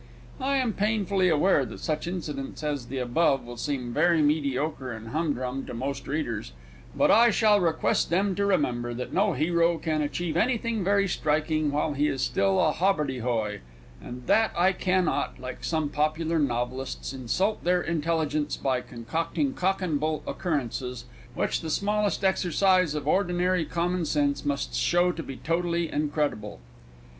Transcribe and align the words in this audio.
I 0.39 0.57
am 0.57 0.73
painfully 0.73 1.29
aware 1.29 1.63
that 1.63 1.79
such 1.79 2.07
incidents 2.07 2.63
as 2.63 2.87
the 2.87 2.97
above 2.97 3.45
will 3.45 3.55
seem 3.57 3.93
very 3.93 4.23
mediocre 4.23 4.91
and 4.91 5.09
humdrum 5.09 5.63
to 5.67 5.75
most 5.75 6.07
readers, 6.07 6.53
but 6.95 7.11
I 7.11 7.29
shall 7.29 7.59
request 7.59 8.09
them 8.09 8.33
to 8.33 8.45
remember 8.47 8.95
that 8.95 9.13
no 9.13 9.33
hero 9.33 9.77
can 9.77 10.01
achieve 10.01 10.35
anything 10.35 10.83
very 10.83 11.07
striking 11.07 11.71
while 11.71 11.93
he 11.93 12.07
is 12.07 12.23
still 12.23 12.59
a 12.59 12.71
hobbardehoy, 12.71 13.59
and 14.03 14.25
that 14.25 14.51
I 14.57 14.73
cannot 14.73 15.37
like 15.39 15.63
some 15.63 15.89
popular 15.89 16.39
novelists 16.39 17.13
insult 17.13 17.63
their 17.63 17.83
intelligences 17.83 18.57
by 18.57 18.81
concocting 18.81 19.53
cock 19.53 19.83
and 19.83 19.99
bull 19.99 20.23
occurrences 20.25 21.05
which 21.35 21.61
the 21.61 21.69
smallest 21.69 22.23
exercise 22.23 22.95
of 22.95 23.07
ordinary 23.07 23.65
commonsense 23.65 24.43
must 24.45 24.73
show 24.73 25.11
to 25.11 25.21
be 25.21 25.37
totally 25.37 25.91
incredible. 25.91 26.59